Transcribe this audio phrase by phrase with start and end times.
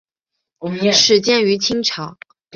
[0.91, 2.17] 始建于清朝。